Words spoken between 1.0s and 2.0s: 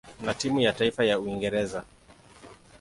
ya Uingereza.